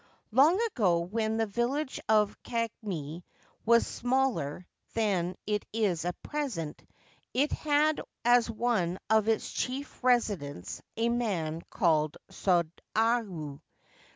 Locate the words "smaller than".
3.85-5.35